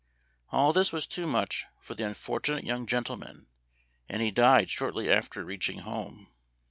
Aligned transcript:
All 0.51 0.73
this 0.73 0.91
was 0.91 1.05
too 1.05 1.27
much 1.27 1.65
for 1.79 1.93
the 1.93 2.07
unfortunate 2.07 2.63
young 2.63 2.87
gentleman, 2.87 3.45
and 4.09 4.19
he 4.19 4.31
died 4.31 4.71
shortly 4.71 5.11
after 5.11 5.45
reaching 5.45 5.81
home. 5.81 6.33